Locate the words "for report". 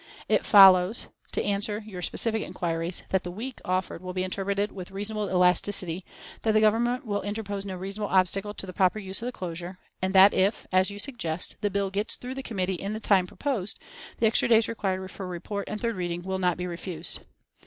15.11-15.69